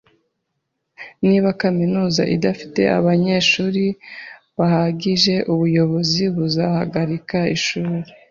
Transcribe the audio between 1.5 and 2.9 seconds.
kaminuza idafite